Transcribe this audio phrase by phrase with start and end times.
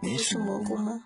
[0.00, 1.02] 你是蘑菇吗？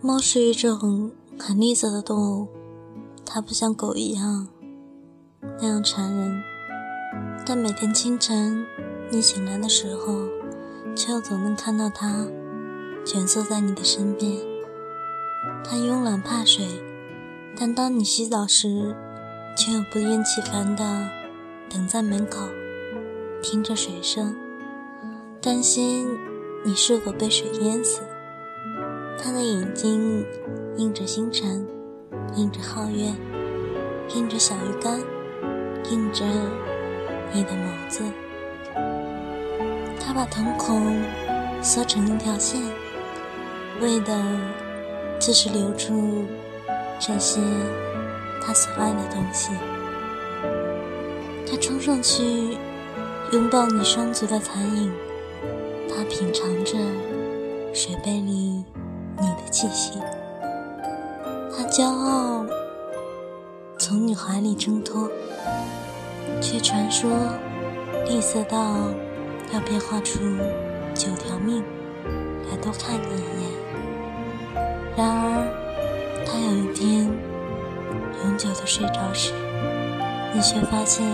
[0.00, 2.48] 猫是一种很吝啬的动物，
[3.26, 4.48] 它不像狗一样
[5.60, 6.42] 那样缠人，
[7.44, 8.66] 但每天清晨
[9.10, 10.26] 你醒来的时候，
[10.96, 12.26] 却又总能看到它
[13.04, 14.32] 蜷缩在你的身边。
[15.62, 16.66] 它慵懒怕水，
[17.56, 18.94] 但当你洗澡时，
[19.56, 20.84] 却又不厌其烦地
[21.70, 22.48] 等在门口，
[23.42, 24.34] 听着水声，
[25.40, 26.08] 担心
[26.64, 28.00] 你是否被水淹死。
[29.16, 30.24] 他的眼睛
[30.76, 31.66] 映着星辰，
[32.34, 33.12] 映着皓月，
[34.14, 34.98] 映着小鱼干，
[35.90, 36.24] 映着
[37.32, 38.02] 你的眸子。
[40.04, 41.02] 他把瞳孔
[41.62, 42.60] 缩成一条线，
[43.80, 44.14] 为的
[45.18, 46.24] 就是留住
[47.00, 47.40] 这些
[48.44, 49.50] 他所爱的东西。
[51.50, 52.58] 他冲上去
[53.32, 54.92] 拥抱你双足的残影，
[55.88, 56.76] 他品尝着
[57.72, 58.62] 水杯里。
[59.16, 59.92] 你的气息，
[61.56, 62.44] 他骄傲
[63.78, 65.08] 从你怀里挣脱，
[66.42, 67.08] 却传说
[68.08, 68.88] 吝啬到
[69.54, 70.18] 要变化出
[70.94, 71.62] 九条命
[72.50, 73.48] 来多看你一眼。
[74.96, 75.46] 然而，
[76.26, 77.08] 他有一天
[78.24, 79.32] 永久的睡着时，
[80.34, 81.06] 你却发现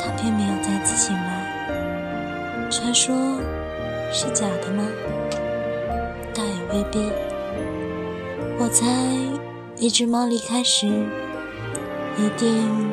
[0.00, 2.68] 他并没有再次醒来。
[2.70, 3.14] 传说
[4.10, 4.82] 是假的吗？
[6.72, 7.12] 未必。
[8.58, 8.86] 我猜，
[9.76, 12.90] 一只猫离开时，一定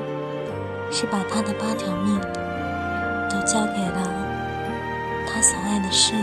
[0.92, 2.20] 是把它的八条命
[3.30, 4.19] 都交给了
[5.32, 6.18] 他所爱的事物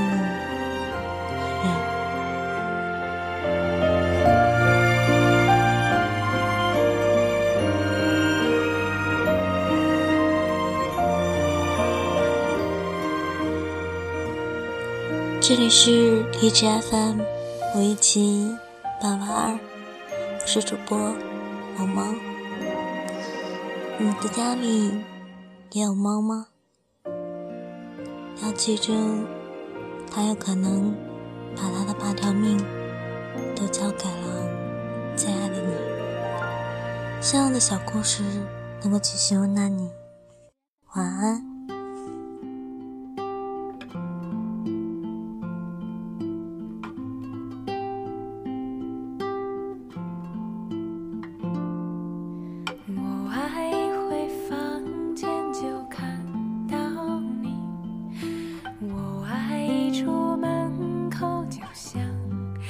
[1.41, 1.71] 和人。
[15.41, 17.21] 这里是荔枝 FM。
[17.75, 18.57] 五一七
[19.03, 19.59] 八八二，
[20.41, 20.97] 我是主播
[21.77, 22.17] 萌萌。
[23.99, 24.93] 你的家里
[25.73, 26.47] 也有猫吗？
[28.43, 28.93] 要记住，
[30.11, 30.95] 他有可能
[31.57, 32.59] 把他的八条命
[33.55, 35.75] 都交给了最爱的你。
[37.21, 38.23] 这样的小故事
[38.83, 39.91] 能够继续温暖你。
[40.95, 41.56] 晚安。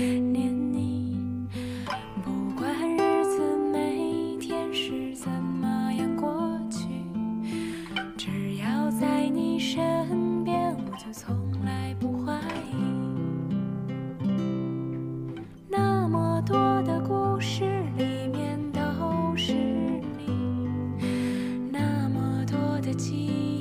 [0.05, 1.49] 念你
[2.23, 6.87] 不管日子每天是怎么样过去
[8.15, 11.35] 只要在你身边我就从
[11.65, 12.35] 来不怀
[12.71, 12.77] 疑。
[15.67, 17.65] 那么多的故事
[17.97, 20.61] 里面都是你
[21.73, 23.56] 那么多的记忆